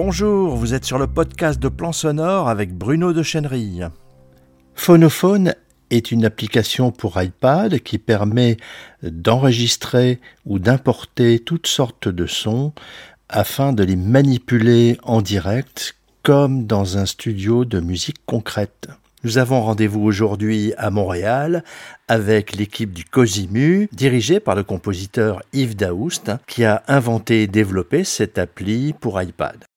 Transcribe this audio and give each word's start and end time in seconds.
Bonjour, 0.00 0.54
vous 0.54 0.74
êtes 0.74 0.84
sur 0.84 0.96
le 0.96 1.08
podcast 1.08 1.58
de 1.58 1.68
Plan 1.68 1.90
Sonore 1.90 2.48
avec 2.48 2.72
Bruno 2.72 3.12
de 3.12 3.24
Chenerille. 3.24 3.88
Phonophone 4.76 5.56
est 5.90 6.12
une 6.12 6.24
application 6.24 6.92
pour 6.92 7.20
iPad 7.20 7.80
qui 7.80 7.98
permet 7.98 8.58
d'enregistrer 9.02 10.20
ou 10.46 10.60
d'importer 10.60 11.40
toutes 11.40 11.66
sortes 11.66 12.06
de 12.06 12.26
sons 12.26 12.72
afin 13.28 13.72
de 13.72 13.82
les 13.82 13.96
manipuler 13.96 14.98
en 15.02 15.20
direct 15.20 15.96
comme 16.22 16.64
dans 16.68 16.96
un 16.96 17.04
studio 17.04 17.64
de 17.64 17.80
musique 17.80 18.24
concrète. 18.24 18.86
Nous 19.24 19.36
avons 19.36 19.60
rendez-vous 19.62 20.04
aujourd'hui 20.04 20.74
à 20.78 20.90
Montréal 20.90 21.64
avec 22.06 22.54
l'équipe 22.54 22.92
du 22.92 23.04
Cosimu, 23.04 23.88
dirigée 23.90 24.38
par 24.38 24.54
le 24.54 24.62
compositeur 24.62 25.42
Yves 25.52 25.74
Daoust, 25.74 26.30
qui 26.46 26.64
a 26.64 26.84
inventé 26.86 27.42
et 27.42 27.46
développé 27.48 28.04
cette 28.04 28.38
appli 28.38 28.92
pour 28.92 29.20
iPad. 29.20 29.67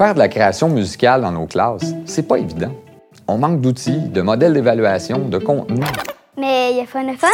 Faire 0.00 0.14
de 0.14 0.18
la 0.18 0.28
création 0.28 0.70
musicale 0.70 1.20
dans 1.20 1.30
nos 1.30 1.44
classes, 1.44 1.92
c'est 2.06 2.26
pas 2.26 2.38
évident. 2.38 2.72
On 3.28 3.36
manque 3.36 3.60
d'outils, 3.60 3.98
de 3.98 4.22
modèles 4.22 4.54
d'évaluation, 4.54 5.18
de 5.18 5.36
contenu. 5.36 5.82
Mais 6.38 6.70
il 6.70 6.78
y 6.78 6.80
a 6.80 6.86
Phonophone? 6.86 7.28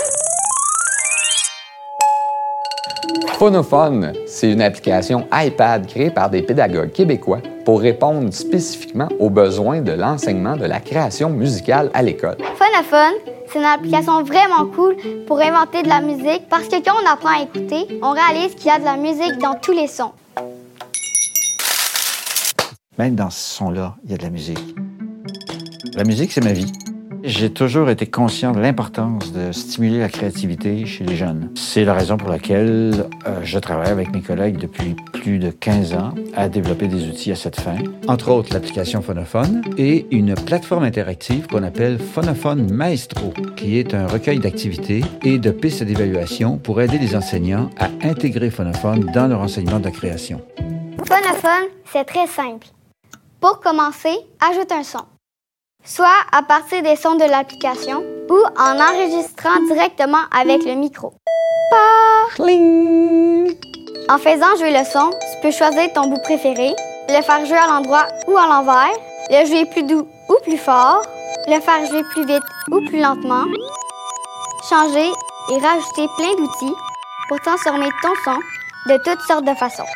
Phonophone, 3.35 4.13
c'est 4.27 4.51
une 4.51 4.63
application 4.63 5.29
iPad 5.33 5.87
créée 5.87 6.11
par 6.11 6.29
des 6.29 6.43
pédagogues 6.43 6.91
québécois 6.91 7.39
pour 7.65 7.81
répondre 7.81 8.35
spécifiquement 8.35 9.11
aux 9.21 9.31
besoins 9.31 9.81
de 9.81 9.93
l'enseignement 9.93 10.57
de 10.57 10.65
la 10.65 10.81
création 10.81 11.31
musicale 11.31 11.93
à 11.95 12.03
l'école. 12.03 12.39
Phonophone, 12.57 13.15
c'est 13.47 13.61
une 13.61 13.65
application 13.65 14.25
vraiment 14.25 14.67
cool 14.75 14.97
pour 15.29 15.39
inventer 15.39 15.85
de 15.85 15.89
la 15.89 16.01
musique 16.01 16.49
parce 16.51 16.65
que 16.65 16.85
quand 16.85 16.95
on 17.01 17.09
apprend 17.09 17.39
à 17.39 17.43
écouter, 17.45 18.01
on 18.03 18.11
réalise 18.11 18.57
qu'il 18.57 18.67
y 18.67 18.71
a 18.71 18.81
de 18.81 18.85
la 18.85 18.97
musique 18.97 19.39
dans 19.39 19.55
tous 19.55 19.71
les 19.71 19.87
sons. 19.87 20.11
Même 22.99 23.15
dans 23.15 23.31
ce 23.31 23.57
son-là, 23.57 23.97
il 24.05 24.11
y 24.11 24.15
a 24.15 24.17
de 24.17 24.23
la 24.23 24.31
musique. 24.31 24.75
La 25.95 26.05
musique, 26.05 26.33
c'est 26.33 26.45
ma 26.45 26.53
vie. 26.53 26.73
J'ai 27.23 27.51
toujours 27.51 27.91
été 27.91 28.07
conscient 28.07 28.53
de 28.53 28.61
l'importance 28.61 29.33
de 29.33 29.51
stimuler 29.51 29.99
la 29.99 30.09
créativité 30.09 30.87
chez 30.87 31.03
les 31.03 31.17
jeunes. 31.17 31.51
C'est 31.57 31.85
la 31.85 31.93
raison 31.93 32.17
pour 32.17 32.29
laquelle 32.29 33.09
euh, 33.27 33.41
je 33.43 33.59
travaille 33.59 33.91
avec 33.91 34.13
mes 34.13 34.21
collègues 34.21 34.59
depuis 34.59 34.95
plus 35.13 35.41
de 35.41 35.51
15 35.51 35.95
ans 35.95 36.15
à 36.37 36.49
développer 36.49 36.87
des 36.87 37.09
outils 37.09 37.33
à 37.33 37.35
cette 37.35 37.61
fin. 37.61 37.79
Entre 38.07 38.31
autres, 38.31 38.55
l'application 38.55 39.03
Phonophone 39.03 39.63
et 39.77 40.07
une 40.13 40.37
plateforme 40.37 40.85
interactive 40.85 41.49
qu'on 41.49 41.65
appelle 41.65 41.99
Phonophone 41.99 42.71
Maestro, 42.73 43.35
qui 43.57 43.77
est 43.77 43.93
un 43.93 44.07
recueil 44.07 44.39
d'activités 44.39 45.03
et 45.25 45.39
de 45.39 45.51
pistes 45.51 45.83
d'évaluation 45.83 46.59
pour 46.59 46.81
aider 46.81 46.99
les 46.99 47.17
enseignants 47.17 47.71
à 47.77 47.89
intégrer 48.07 48.51
Phonophone 48.51 49.11
dans 49.13 49.27
leur 49.27 49.41
enseignement 49.41 49.81
de 49.81 49.91
création. 49.91 50.41
Phonophone, 51.05 51.71
c'est 51.93 52.05
très 52.05 52.29
simple. 52.29 52.69
Pour 53.47 53.61
commencer, 53.61 54.19
ajoute 54.41 54.73
un 54.73 54.83
son 54.83 55.05
soit 55.85 56.19
à 56.33 56.43
partir 56.43 56.83
des 56.83 56.97
sons 56.97 57.15
de 57.15 57.23
l'application 57.23 58.03
ou 58.29 58.39
en 58.59 58.81
enregistrant 58.81 59.61
directement 59.69 60.25
avec 60.37 60.65
le 60.65 60.75
micro. 60.75 61.13
En 64.09 64.19
faisant 64.19 64.57
jouer 64.57 64.77
le 64.77 64.85
son, 64.85 65.11
tu 65.11 65.41
peux 65.43 65.53
choisir 65.53 65.93
ton 65.93 66.09
bout 66.09 66.21
préféré, 66.25 66.75
le 67.09 67.23
faire 67.23 67.47
jouer 67.47 67.57
à 67.57 67.69
l'endroit 67.69 68.09
ou 68.27 68.37
à 68.37 68.49
l'envers, 68.49 68.97
le 69.31 69.47
jouer 69.47 69.65
plus 69.67 69.85
doux 69.85 70.09
ou 70.29 70.35
plus 70.43 70.59
fort, 70.59 71.03
le 71.47 71.61
faire 71.61 71.87
jouer 71.87 72.03
plus 72.03 72.27
vite 72.27 72.43
ou 72.73 72.81
plus 72.89 73.01
lentement, 73.01 73.45
changer 74.69 75.13
et 75.53 75.59
rajouter 75.61 76.09
plein 76.17 76.35
d'outils 76.35 76.75
pour 77.29 77.41
transformer 77.43 77.91
ton 78.03 78.13
son 78.25 78.41
de 78.89 78.99
toutes 79.05 79.23
sortes 79.23 79.45
de 79.45 79.55
façons. 79.55 79.87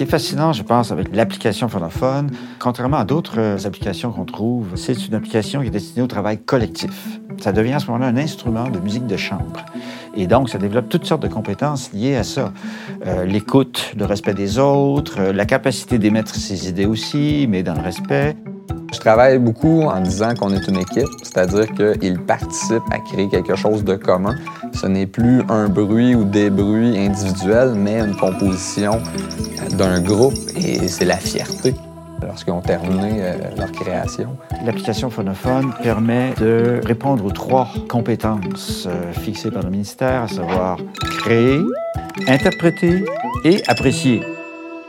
Qui 0.00 0.04
est 0.04 0.06
fascinant, 0.06 0.54
je 0.54 0.62
pense, 0.62 0.92
avec 0.92 1.14
l'application 1.14 1.68
phonophone, 1.68 2.30
contrairement 2.58 2.96
à 2.96 3.04
d'autres 3.04 3.38
euh, 3.38 3.58
applications 3.66 4.10
qu'on 4.12 4.24
trouve, 4.24 4.68
c'est 4.76 5.06
une 5.06 5.12
application 5.12 5.60
qui 5.60 5.66
est 5.66 5.70
destinée 5.70 6.00
au 6.00 6.06
travail 6.06 6.38
collectif. 6.38 7.20
Ça 7.38 7.52
devient 7.52 7.74
à 7.74 7.80
ce 7.80 7.86
moment-là 7.88 8.06
un 8.06 8.16
instrument 8.16 8.70
de 8.70 8.78
musique 8.78 9.06
de 9.06 9.18
chambre. 9.18 9.62
Et 10.16 10.26
donc, 10.26 10.48
ça 10.48 10.56
développe 10.56 10.88
toutes 10.88 11.04
sortes 11.04 11.22
de 11.22 11.28
compétences 11.28 11.92
liées 11.92 12.16
à 12.16 12.24
ça. 12.24 12.50
Euh, 13.04 13.26
l'écoute, 13.26 13.92
le 13.94 14.06
respect 14.06 14.32
des 14.32 14.58
autres, 14.58 15.16
euh, 15.20 15.32
la 15.34 15.44
capacité 15.44 15.98
d'émettre 15.98 16.34
ses 16.34 16.66
idées 16.66 16.86
aussi, 16.86 17.44
mais 17.46 17.62
dans 17.62 17.74
le 17.74 17.82
respect. 17.82 18.36
Je 18.92 18.98
travaille 18.98 19.38
beaucoup 19.38 19.82
en 19.82 20.00
disant 20.00 20.34
qu'on 20.34 20.50
est 20.50 20.66
une 20.66 20.78
équipe, 20.78 21.08
c'est-à-dire 21.22 21.66
qu'ils 21.72 22.18
participent 22.20 22.82
à 22.90 22.98
créer 22.98 23.28
quelque 23.28 23.54
chose 23.54 23.84
de 23.84 23.94
commun. 23.94 24.34
Ce 24.74 24.86
n'est 24.86 25.06
plus 25.06 25.42
un 25.48 25.68
bruit 25.68 26.14
ou 26.14 26.24
des 26.24 26.50
bruits 26.50 26.98
individuels, 26.98 27.72
mais 27.74 28.00
une 28.00 28.16
composition 28.16 29.00
d'un 29.72 30.00
groupe 30.00 30.34
et 30.56 30.88
c'est 30.88 31.04
la 31.04 31.16
fierté 31.16 31.74
lorsqu'ils 32.22 32.52
ont 32.52 32.60
terminé 32.60 33.18
euh, 33.20 33.34
leur 33.56 33.72
création. 33.72 34.36
L'application 34.64 35.08
Phonophone 35.10 35.72
permet 35.82 36.34
de 36.38 36.80
répondre 36.84 37.24
aux 37.24 37.30
trois 37.30 37.68
compétences 37.88 38.86
euh, 38.86 39.12
fixées 39.12 39.50
par 39.50 39.62
le 39.62 39.70
ministère, 39.70 40.22
à 40.22 40.28
savoir 40.28 40.78
créer, 41.18 41.60
interpréter 42.28 43.04
et 43.44 43.62
apprécier. 43.68 44.22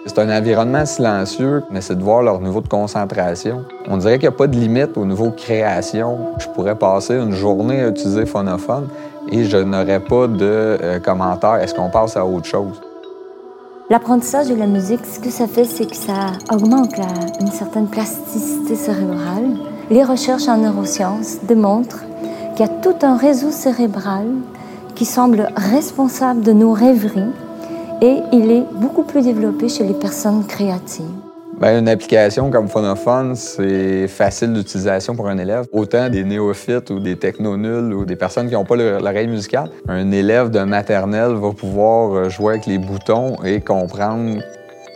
C'est 0.08 0.18
un 0.18 0.36
environnement 0.36 0.84
silencieux. 0.84 1.64
On 1.72 1.76
essaie 1.76 1.96
de 1.96 2.02
voir 2.02 2.24
leur 2.24 2.42
niveau 2.42 2.60
de 2.60 2.68
concentration. 2.68 3.64
On 3.88 3.98
dirait 3.98 4.18
qu'il 4.18 4.28
n'y 4.28 4.34
a 4.34 4.38
pas 4.38 4.48
de 4.48 4.56
limite 4.56 4.98
au 4.98 5.06
niveau 5.06 5.30
création. 5.30 6.18
Je 6.40 6.48
pourrais 6.48 6.76
passer 6.76 7.14
une 7.14 7.34
journée 7.34 7.82
à 7.82 7.90
utiliser 7.90 8.26
Phonophone 8.26 8.88
et 9.32 9.44
je 9.44 9.58
n'aurais 9.58 10.00
pas 10.00 10.28
de 10.28 10.40
euh, 10.42 11.00
commentaires. 11.00 11.58
Est-ce 11.58 11.76
qu'on 11.76 11.92
passe 11.92 12.18
à 12.18 12.26
autre 12.26 12.48
chose? 12.48 12.82
L'apprentissage 13.92 14.48
de 14.48 14.56
la 14.56 14.66
musique, 14.66 15.06
ce 15.06 15.20
que 15.20 15.30
ça 15.30 15.46
fait, 15.46 15.66
c'est 15.66 15.86
que 15.86 15.96
ça 15.96 16.32
augmente 16.52 16.96
une 17.40 17.52
certaine 17.52 17.88
plasticité 17.88 18.76
cérébrale. 18.76 19.52
Les 19.92 20.04
recherches 20.04 20.48
en 20.48 20.58
neurosciences 20.58 21.38
démontrent 21.44 22.04
qu'il 22.56 22.66
y 22.66 22.70
a 22.70 22.72
tout 22.82 22.96
un 23.04 23.18
réseau 23.18 23.52
cérébral 23.52 24.26
qui 24.96 25.06
semble 25.06 25.50
responsable 25.56 26.42
de 26.42 26.54
nos 26.54 26.72
rêveries 26.72 27.30
et 28.02 28.18
il 28.34 28.52
est 28.52 28.66
beaucoup 28.74 29.04
plus 29.04 29.22
développé 29.22 29.70
chez 29.70 29.84
les 29.84 29.94
personnes 29.94 30.46
créatives. 30.46 31.06
Bien, 31.60 31.78
une 31.78 31.88
application 31.88 32.50
comme 32.50 32.68
Phonophone, 32.68 33.36
c'est 33.36 34.08
facile 34.08 34.54
d'utilisation 34.54 35.16
pour 35.16 35.28
un 35.28 35.38
élève. 35.38 35.68
Autant 35.72 36.10
des 36.10 36.24
néophytes 36.24 36.90
ou 36.90 37.00
des 37.00 37.18
techno-nuls 37.18 37.94
ou 37.94 38.04
des 38.04 38.16
personnes 38.16 38.48
qui 38.48 38.54
n'ont 38.54 38.66
pas 38.66 38.76
l'oreille 38.76 39.28
musicale. 39.28 39.70
Un 39.88 40.12
élève 40.12 40.50
de 40.50 40.62
maternelle 40.62 41.34
va 41.34 41.52
pouvoir 41.52 42.16
euh, 42.16 42.30
jouer 42.30 42.54
avec 42.54 42.66
les 42.66 42.80
boutons 42.80 43.36
et 43.44 43.62
comprendre 43.62 44.42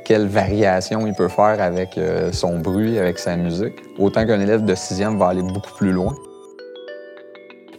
quelle 0.05 0.27
variation 0.27 1.05
il 1.05 1.13
peut 1.13 1.27
faire 1.27 1.61
avec 1.61 1.99
euh, 1.99 2.31
son 2.31 2.57
bruit, 2.57 2.97
avec 2.97 3.19
sa 3.19 3.35
musique. 3.35 3.75
Autant 3.99 4.25
qu'un 4.25 4.39
élève 4.39 4.65
de 4.65 4.73
sixième 4.73 5.19
va 5.19 5.27
aller 5.27 5.43
beaucoup 5.43 5.73
plus 5.77 5.91
loin 5.91 6.15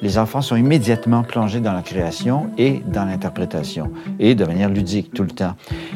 les 0.01 0.19
enfants 0.19 0.43
sont 0.43 0.57
immédiatement 0.57 1.23
plongés 1.23 1.61
dans 1.61 1.73
la 1.73 1.83
création 1.83 2.51
et 2.59 2.83
dans 2.87 3.05
l'interprétation, 3.05 3.91
et 4.19 4.35
de 4.35 4.45
manière 4.45 4.69
ludique 4.69 5.13
tout 5.13 5.23
le 5.23 5.31
temps. 5.31 5.55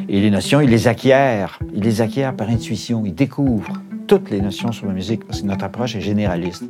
Et 0.08 0.20
les 0.20 0.30
notions, 0.30 0.60
ils 0.60 0.70
les 0.70 0.88
acquièrent, 0.88 1.58
ils 1.74 1.82
les 1.82 2.00
acquièrent 2.00 2.34
par 2.34 2.48
intuition, 2.48 3.02
ils 3.04 3.14
découvrent 3.14 3.72
toutes 4.06 4.30
les 4.30 4.40
notions 4.40 4.72
sur 4.72 4.86
la 4.86 4.92
musique, 4.92 5.24
parce 5.26 5.42
que 5.42 5.46
notre 5.46 5.64
approche 5.64 5.94
est 5.96 6.00
généraliste. 6.00 6.64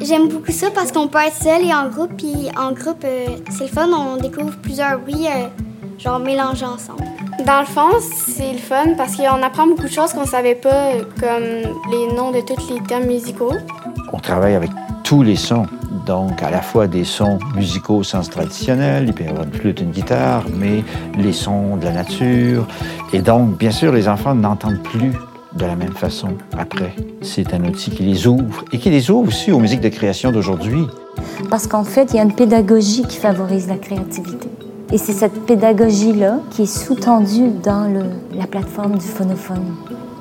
J'aime 0.00 0.28
beaucoup 0.28 0.52
ça 0.52 0.68
parce 0.74 0.92
qu'on 0.92 1.08
peut 1.08 1.18
être 1.26 1.34
seul 1.34 1.64
et 1.64 1.74
en 1.74 1.88
groupe, 1.88 2.12
puis 2.16 2.48
en 2.56 2.72
groupe, 2.72 3.02
euh, 3.04 3.26
c'est 3.50 3.64
le 3.64 3.70
fun, 3.70 3.88
on 3.88 4.16
découvre 4.18 4.54
plusieurs 4.58 4.98
bruits, 5.00 5.26
euh, 5.26 5.48
genre 5.98 6.18
mélangés 6.20 6.66
ensemble. 6.66 7.02
Dans 7.44 7.60
le 7.60 7.66
fond, 7.66 7.98
c'est 8.00 8.52
le 8.52 8.58
fun 8.58 8.94
parce 8.96 9.16
qu'on 9.16 9.42
apprend 9.42 9.66
beaucoup 9.66 9.84
de 9.84 9.88
choses 9.88 10.12
qu'on 10.12 10.26
savait 10.26 10.54
pas, 10.54 10.92
comme 11.18 11.72
les 11.90 12.14
noms 12.14 12.30
de 12.30 12.40
tous 12.40 12.74
les 12.74 12.80
thèmes 12.82 13.06
musicaux. 13.06 13.54
On 14.12 14.18
travaille 14.18 14.54
avec 14.54 14.70
tous 15.02 15.22
les 15.22 15.36
sons 15.36 15.66
donc 16.06 16.42
à 16.42 16.50
la 16.50 16.62
fois 16.62 16.86
des 16.86 17.04
sons 17.04 17.38
musicaux 17.54 17.96
au 17.96 18.02
sens 18.04 18.30
traditionnel, 18.30 19.04
il 19.08 19.12
peut 19.12 19.24
y 19.24 19.28
avoir 19.28 19.44
une 19.44 19.52
flûte, 19.52 19.80
une 19.80 19.90
guitare, 19.90 20.44
mais 20.56 20.84
les 21.18 21.32
sons 21.32 21.76
de 21.76 21.84
la 21.84 21.92
nature. 21.92 22.66
Et 23.12 23.20
donc, 23.20 23.58
bien 23.58 23.72
sûr, 23.72 23.92
les 23.92 24.08
enfants 24.08 24.34
n'entendent 24.34 24.82
plus 24.82 25.12
de 25.54 25.64
la 25.64 25.74
même 25.74 25.92
façon 25.92 26.28
après. 26.56 26.94
C'est 27.22 27.52
un 27.54 27.64
outil 27.64 27.90
qui 27.90 28.04
les 28.04 28.26
ouvre 28.26 28.64
et 28.72 28.78
qui 28.78 28.90
les 28.90 29.10
ouvre 29.10 29.28
aussi 29.28 29.50
aux 29.50 29.58
musiques 29.58 29.80
de 29.80 29.88
création 29.88 30.30
d'aujourd'hui. 30.30 30.86
Parce 31.50 31.66
qu'en 31.66 31.84
fait, 31.84 32.12
il 32.12 32.16
y 32.16 32.20
a 32.20 32.22
une 32.22 32.34
pédagogie 32.34 33.02
qui 33.02 33.16
favorise 33.16 33.66
la 33.66 33.76
créativité. 33.76 34.48
Et 34.92 34.98
c'est 34.98 35.12
cette 35.12 35.44
pédagogie-là 35.46 36.38
qui 36.50 36.62
est 36.62 36.66
sous-tendue 36.66 37.50
dans 37.64 37.92
le, 37.92 38.04
la 38.32 38.46
plateforme 38.46 38.96
du 38.96 39.06
phonophone. 39.06 39.74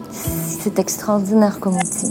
C'est 0.09 0.79
extraordinaire 0.79 1.59
comme 1.59 1.75
outil. 1.75 2.09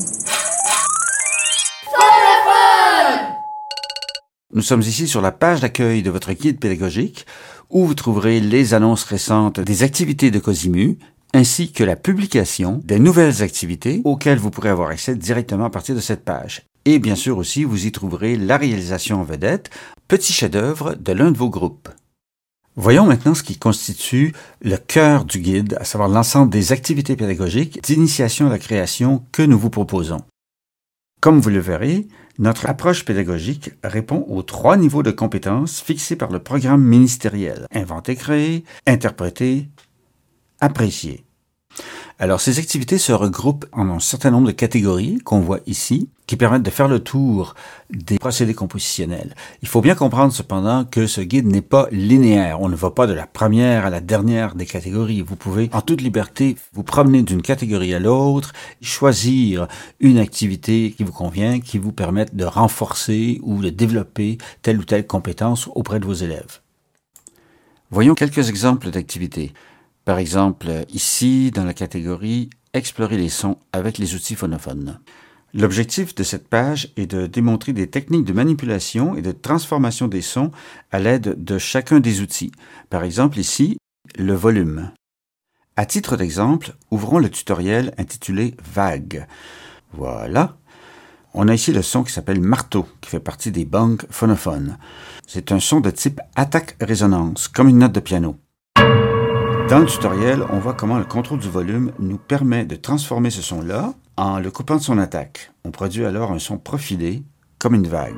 Nous 4.55 4.63
sommes 4.63 4.83
ici 4.83 5.09
sur 5.09 5.21
la 5.21 5.33
page 5.33 5.63
d'accueil 5.63 6.05
de 6.05 6.11
votre 6.11 6.33
guide 6.33 6.61
pédagogique 6.61 7.27
où 7.71 7.87
vous 7.87 7.95
trouverez 7.95 8.39
les 8.39 8.73
annonces 8.73 9.03
récentes 9.03 9.59
des 9.59 9.83
activités 9.83 10.31
de 10.31 10.39
Cosimu 10.39 10.97
ainsi 11.33 11.73
que 11.73 11.83
la 11.83 11.97
publication 11.97 12.81
des 12.85 13.01
nouvelles 13.01 13.43
activités 13.43 14.01
auxquelles 14.05 14.39
vous 14.39 14.53
pourrez 14.53 14.69
avoir 14.69 14.91
accès 14.91 15.17
directement 15.17 15.65
à 15.65 15.71
partir 15.71 15.97
de 15.97 16.01
cette 16.01 16.25
page. 16.25 16.63
Et 16.85 17.01
bien 17.01 17.17
sûr 17.17 17.37
aussi, 17.37 17.65
vous 17.65 17.87
y 17.87 17.91
trouverez 17.91 18.37
la 18.37 18.57
réalisation 18.57 19.21
en 19.21 19.25
vedette, 19.25 19.71
petit 20.07 20.33
chef-d'œuvre 20.33 20.95
de 20.95 21.13
l'un 21.13 21.33
de 21.33 21.39
vos 21.39 21.51
groupes. 21.51 21.89
Voyons 22.77 23.07
maintenant 23.07 23.35
ce 23.35 23.43
qui 23.43 23.59
constitue 23.59 24.35
le 24.63 24.77
cœur 24.77 25.25
du 25.25 25.41
guide, 25.41 25.77
à 25.81 25.85
savoir 25.85 26.09
l'ensemble 26.09 26.53
des 26.53 26.71
activités 26.71 27.17
pédagogiques 27.17 27.83
d'initiation 27.83 28.47
à 28.47 28.51
la 28.51 28.59
création 28.61 29.25
que 29.33 29.43
nous 29.43 29.59
vous 29.59 29.71
proposons. 29.71 30.23
Comme 31.21 31.41
vous 31.41 31.51
le 31.51 31.59
verrez, 31.59 32.07
notre 32.39 32.69
approche 32.69 33.05
pédagogique 33.05 33.71
répond 33.85 34.25
aux 34.29 34.43
trois 34.43 34.77
niveaux 34.77 35.03
de 35.05 35.13
compétences 35.13 35.81
fixés 35.81 36.17
par 36.17 36.31
le 36.33 36.41
programme 36.41 36.83
ministériel. 36.83 37.67
Inventer, 37.73 38.17
créer, 38.17 38.65
interpréter, 38.87 39.69
apprécier. 40.61 41.25
Alors, 42.21 42.41
ces 42.41 42.61
activités 42.61 42.99
se 42.99 43.13
regroupent 43.13 43.67
en 43.73 43.91
un 43.91 43.99
certain 43.99 44.31
nombre 44.31 44.47
de 44.47 44.53
catégories 44.53 45.19
qu'on 45.25 45.41
voit 45.41 45.59
ici, 45.67 46.09
qui 46.29 46.37
permettent 46.37 46.63
de 46.63 46.71
faire 46.71 46.87
le 46.87 47.01
tour 47.01 47.57
des 47.91 48.19
procédés 48.19 48.55
compositionnels. 48.55 49.35
Il 49.63 49.69
faut 49.69 49.81
bien 49.81 49.97
comprendre 49.97 50.33
cependant 50.33 50.85
que 50.85 51.09
ce 51.09 51.21
guide 51.21 51.47
n'est 51.47 51.61
pas 51.61 51.89
linéaire. 51.91 52.61
On 52.61 52.69
ne 52.69 52.77
va 52.77 52.93
pas 52.93 53.09
de 53.09 53.13
la 53.13 53.27
première 53.27 53.85
à 53.85 53.91
la 53.91 54.01
dernière 54.01 54.55
des 54.55 54.65
catégories. 54.65 55.23
Vous 55.23 55.35
pouvez 55.35 55.69
en 55.73 55.81
toute 55.81 56.01
liberté 56.01 56.57
vous 56.73 56.85
promener 56.85 57.25
d'une 57.25 57.43
catégorie 57.43 57.95
à 57.95 57.99
l'autre, 57.99 58.53
choisir 58.81 59.67
une 59.99 60.19
activité 60.19 60.95
qui 60.97 61.03
vous 61.03 61.13
convient, 61.13 61.59
qui 61.61 61.79
vous 61.79 61.93
permette 61.93 62.37
de 62.37 62.45
renforcer 62.45 63.41
ou 63.43 63.61
de 63.61 63.71
développer 63.71 64.39
telle 64.63 64.79
ou 64.79 64.85
telle 64.85 65.07
compétence 65.07 65.69
auprès 65.75 65.99
de 65.99 66.07
vos 66.07 66.15
élèves. 66.15 66.61
Voyons 67.91 68.15
quelques 68.15 68.49
exemples 68.49 68.91
d'activités. 68.91 69.53
Par 70.05 70.19
exemple, 70.19 70.85
ici, 70.93 71.51
dans 71.51 71.65
la 71.65 71.75
catégorie 71.75 72.51
Explorer 72.75 73.17
les 73.17 73.29
sons 73.29 73.59
avec 73.73 73.99
les 73.99 74.17
outils 74.17 74.35
phonophones. 74.35 74.99
L'objectif 75.55 76.13
de 76.17 76.25
cette 76.25 76.49
page 76.49 76.93
est 76.97 77.07
de 77.07 77.29
démontrer 77.29 77.73
des 77.73 77.89
techniques 77.89 78.25
de 78.25 78.33
manipulation 78.33 79.15
et 79.15 79.23
de 79.23 79.31
transformation 79.31 80.09
des 80.09 80.23
sons 80.23 80.51
à 80.91 80.99
l'aide 80.99 81.45
de 81.45 81.57
chacun 81.57 82.01
des 82.01 82.21
outils. 82.21 82.51
Par 82.91 83.05
exemple, 83.05 83.39
ici, 83.39 83.79
le 84.19 84.35
volume. 84.35 84.91
À 85.77 85.87
titre 85.87 86.17
d'exemple, 86.17 86.75
ouvrons 86.91 87.21
le 87.21 87.31
tutoriel 87.31 87.95
intitulé 87.97 88.57
Vague. 88.75 89.29
Voilà. 89.93 90.57
On 91.33 91.47
a 91.47 91.55
ici 91.55 91.73
le 91.73 91.83
son 91.83 92.03
qui 92.03 92.13
s'appelle 92.13 92.41
marteau, 92.41 92.89
qui 93.01 93.11
fait 93.11 93.21
partie 93.21 93.53
des 93.53 93.65
banques 93.65 94.05
phonophones. 94.11 94.79
C'est 95.29 95.53
un 95.53 95.61
son 95.61 95.81
de 95.81 95.91
type 95.91 96.21
attaque-résonance, 96.35 97.47
comme 97.47 97.69
une 97.69 97.79
note 97.79 97.93
de 97.93 98.01
piano. 98.01 98.37
Dans 99.69 99.79
le 99.79 99.87
tutoriel, 99.87 100.45
on 100.51 100.59
voit 100.59 100.75
comment 100.75 100.99
le 100.99 101.07
contrôle 101.07 101.39
du 101.39 101.49
volume 101.49 101.93
nous 101.99 102.19
permet 102.19 102.67
de 102.67 102.77
transformer 102.77 103.31
ce 103.31 103.41
son-là 103.41 103.95
en 104.19 104.39
le 104.39 104.51
coupant 104.51 104.77
de 104.77 104.83
son 104.83 104.99
attaque. 104.99 105.53
On 105.65 105.71
produit 105.71 106.05
alors 106.05 106.33
un 106.33 106.39
son 106.39 106.59
profilé, 106.59 107.23
comme 107.59 107.75
une 107.75 107.87
vague. 107.87 108.15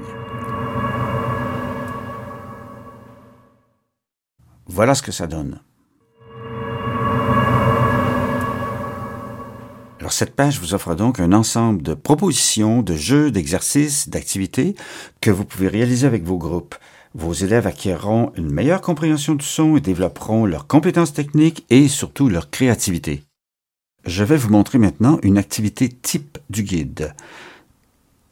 Voilà 4.66 4.96
ce 4.96 5.02
que 5.02 5.12
ça 5.12 5.28
donne. 5.28 5.60
Alors 10.00 10.12
cette 10.12 10.34
page 10.34 10.60
vous 10.60 10.74
offre 10.74 10.94
donc 10.96 11.20
un 11.20 11.32
ensemble 11.32 11.82
de 11.82 11.94
propositions, 11.94 12.82
de 12.82 12.94
jeux, 12.94 13.30
d'exercices, 13.30 14.08
d'activités 14.08 14.74
que 15.20 15.30
vous 15.30 15.44
pouvez 15.44 15.68
réaliser 15.68 16.06
avec 16.06 16.24
vos 16.24 16.38
groupes. 16.38 16.74
Vos 17.18 17.32
élèves 17.32 17.66
acquerront 17.66 18.30
une 18.36 18.50
meilleure 18.50 18.82
compréhension 18.82 19.34
du 19.34 19.44
son 19.44 19.78
et 19.78 19.80
développeront 19.80 20.44
leurs 20.44 20.66
compétences 20.66 21.14
techniques 21.14 21.64
et 21.70 21.88
surtout 21.88 22.28
leur 22.28 22.50
créativité. 22.50 23.22
Je 24.04 24.22
vais 24.22 24.36
vous 24.36 24.50
montrer 24.50 24.76
maintenant 24.76 25.18
une 25.22 25.38
activité 25.38 25.88
type 25.88 26.36
du 26.50 26.62
guide. 26.62 27.14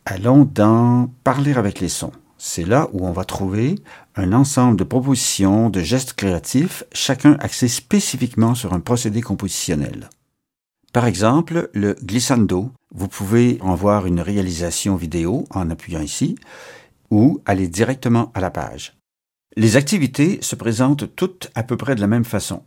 Allons 0.04 0.44
dans 0.44 1.10
Parler 1.24 1.54
avec 1.54 1.80
les 1.80 1.88
sons. 1.88 2.12
C'est 2.36 2.66
là 2.66 2.90
où 2.92 3.06
on 3.06 3.12
va 3.12 3.24
trouver 3.24 3.76
un 4.16 4.34
ensemble 4.34 4.76
de 4.76 4.84
propositions, 4.84 5.70
de 5.70 5.80
gestes 5.80 6.12
créatifs, 6.12 6.84
chacun 6.92 7.38
axé 7.40 7.68
spécifiquement 7.68 8.54
sur 8.54 8.74
un 8.74 8.80
procédé 8.80 9.22
compositionnel. 9.22 10.10
Par 10.92 11.06
exemple, 11.06 11.70
le 11.72 11.96
glissando. 12.04 12.70
Vous 12.94 13.08
pouvez 13.08 13.58
en 13.62 13.74
voir 13.74 14.04
une 14.06 14.20
réalisation 14.20 14.94
vidéo 14.94 15.46
en 15.50 15.70
appuyant 15.70 16.02
ici 16.02 16.36
ou 17.14 17.40
aller 17.46 17.68
directement 17.68 18.32
à 18.34 18.40
la 18.40 18.50
page. 18.50 18.98
Les 19.56 19.76
activités 19.76 20.40
se 20.42 20.56
présentent 20.56 21.14
toutes 21.14 21.48
à 21.54 21.62
peu 21.62 21.76
près 21.76 21.94
de 21.94 22.00
la 22.00 22.08
même 22.08 22.24
façon. 22.24 22.64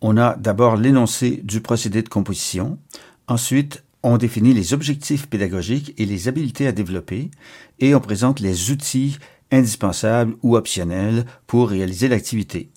On 0.00 0.16
a 0.16 0.36
d'abord 0.36 0.76
l'énoncé 0.76 1.40
du 1.42 1.60
procédé 1.60 2.00
de 2.02 2.08
composition, 2.08 2.78
ensuite 3.26 3.82
on 4.04 4.18
définit 4.18 4.54
les 4.54 4.72
objectifs 4.72 5.26
pédagogiques 5.26 5.94
et 5.98 6.06
les 6.06 6.28
habiletés 6.28 6.68
à 6.68 6.72
développer, 6.72 7.32
et 7.80 7.92
on 7.96 8.00
présente 8.00 8.38
les 8.38 8.70
outils 8.70 9.18
indispensables 9.50 10.36
ou 10.44 10.56
optionnels 10.56 11.24
pour 11.48 11.68
réaliser 11.68 12.06
l'activité. 12.06 12.70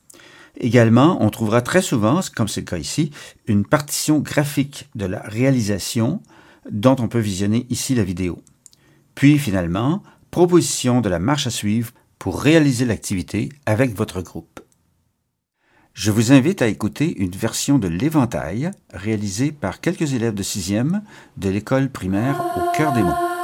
Également, 0.57 1.23
on 1.23 1.29
trouvera 1.29 1.61
très 1.61 1.83
souvent, 1.83 2.21
comme 2.35 2.47
c'est 2.47 2.61
le 2.61 2.65
cas 2.65 2.77
ici, 2.77 3.11
une 3.45 3.65
partition 3.65 4.19
graphique 4.19 4.89
de 4.95 5.05
la 5.05 5.21
réalisation 5.21 6.23
dont 6.71 6.95
on 6.97 7.07
peut 7.07 7.19
visionner 7.19 7.67
ici 7.69 7.93
la 7.93 8.03
vidéo. 8.03 8.41
Puis 9.13 9.37
finalement, 9.37 10.01
proposition 10.35 10.99
de 10.99 11.07
la 11.07 11.17
marche 11.17 11.47
à 11.47 11.49
suivre 11.49 11.93
pour 12.19 12.41
réaliser 12.41 12.83
l'activité 12.83 13.47
avec 13.65 13.95
votre 13.95 14.21
groupe. 14.21 14.59
Je 15.93 16.11
vous 16.11 16.33
invite 16.33 16.61
à 16.61 16.67
écouter 16.67 17.17
une 17.19 17.31
version 17.31 17.79
de 17.79 17.87
l'éventail 17.87 18.71
réalisée 18.93 19.53
par 19.53 19.79
quelques 19.79 20.13
élèves 20.13 20.33
de 20.33 20.43
6e 20.43 20.99
de 21.37 21.49
l'école 21.49 21.89
primaire 21.89 22.43
au 22.57 22.75
cœur 22.75 22.91
des 22.91 23.03
monts. 23.03 23.34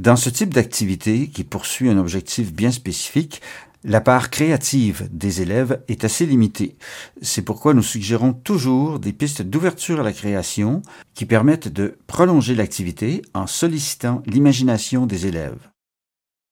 Dans 0.00 0.16
ce 0.16 0.30
type 0.30 0.54
d'activité 0.54 1.28
qui 1.28 1.44
poursuit 1.44 1.90
un 1.90 1.98
objectif 1.98 2.54
bien 2.54 2.70
spécifique, 2.70 3.42
la 3.84 4.00
part 4.00 4.30
créative 4.30 5.06
des 5.12 5.42
élèves 5.42 5.82
est 5.88 6.04
assez 6.04 6.24
limitée. 6.24 6.78
C'est 7.20 7.42
pourquoi 7.42 7.74
nous 7.74 7.82
suggérons 7.82 8.32
toujours 8.32 8.98
des 8.98 9.12
pistes 9.12 9.42
d'ouverture 9.42 10.00
à 10.00 10.02
la 10.02 10.14
création 10.14 10.80
qui 11.12 11.26
permettent 11.26 11.68
de 11.68 11.98
prolonger 12.06 12.54
l'activité 12.54 13.20
en 13.34 13.46
sollicitant 13.46 14.22
l'imagination 14.24 15.04
des 15.04 15.26
élèves. 15.26 15.68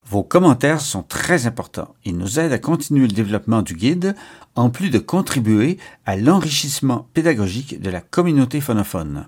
Vos 0.06 0.24
commentaires 0.24 0.82
sont 0.82 1.02
très 1.02 1.46
importants. 1.46 1.94
Ils 2.04 2.18
nous 2.18 2.38
aident 2.38 2.52
à 2.52 2.58
continuer 2.58 3.06
le 3.06 3.14
développement 3.14 3.62
du 3.62 3.72
guide, 3.72 4.14
en 4.56 4.68
plus 4.68 4.90
de 4.90 4.98
contribuer 4.98 5.78
à 6.04 6.16
l'enrichissement 6.18 7.08
pédagogique 7.14 7.80
de 7.80 7.88
la 7.88 8.02
communauté 8.02 8.60
phonophone. 8.60 9.26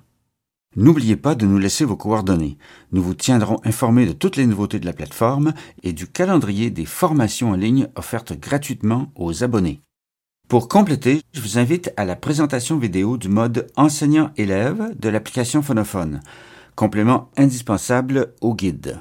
N'oubliez 0.76 1.16
pas 1.16 1.34
de 1.34 1.46
nous 1.46 1.58
laisser 1.58 1.84
vos 1.84 1.96
coordonnées. 1.96 2.56
Nous 2.92 3.02
vous 3.02 3.14
tiendrons 3.14 3.58
informés 3.64 4.06
de 4.06 4.12
toutes 4.12 4.36
les 4.36 4.46
nouveautés 4.46 4.78
de 4.78 4.86
la 4.86 4.92
plateforme 4.92 5.52
et 5.82 5.92
du 5.92 6.06
calendrier 6.06 6.70
des 6.70 6.84
formations 6.84 7.50
en 7.50 7.56
ligne 7.56 7.88
offertes 7.96 8.38
gratuitement 8.38 9.10
aux 9.16 9.42
abonnés. 9.42 9.80
Pour 10.48 10.68
compléter, 10.68 11.22
je 11.32 11.40
vous 11.40 11.58
invite 11.58 11.92
à 11.96 12.04
la 12.04 12.14
présentation 12.14 12.78
vidéo 12.78 13.16
du 13.16 13.28
mode 13.28 13.66
enseignant-élève 13.76 14.96
de 14.96 15.08
l'application 15.08 15.60
phonophone, 15.62 16.20
complément 16.76 17.30
indispensable 17.36 18.34
au 18.40 18.54
guide. 18.54 19.00